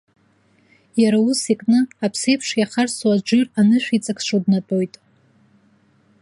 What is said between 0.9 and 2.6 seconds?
Иара ус икны, аԥсеиԥш